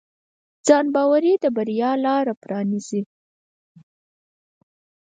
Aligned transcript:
ځانباوري 0.65 1.33
د 1.43 1.45
بریا 1.55 1.91
لاره 2.05 2.33
پرانیزي. 2.43 3.01